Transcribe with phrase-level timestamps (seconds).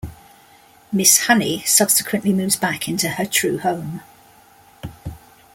[0.91, 4.01] Miss Honey subsequently moves back into her true home.